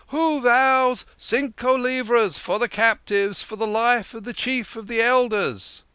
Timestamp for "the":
2.57-2.67, 3.55-3.67, 4.23-4.33, 4.87-4.99